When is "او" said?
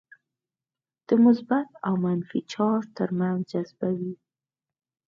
1.87-1.93